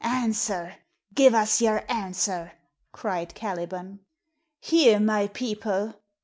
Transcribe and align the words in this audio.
"Answer! 0.03 0.77
Give 1.13 1.35
us 1.35 1.61
yer 1.61 1.85
answer!" 1.87 2.53
cried 2.91 3.35
Caliban. 3.35 3.99
"Hear, 4.59 4.99
my 4.99 5.27
people!" 5.27 5.93